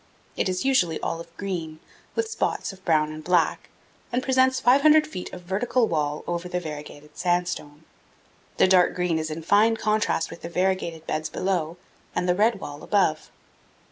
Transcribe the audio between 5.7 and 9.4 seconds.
wall over the variegated sand stone. The dark green is